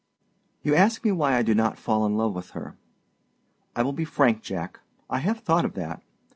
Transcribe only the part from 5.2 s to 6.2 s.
thought of that.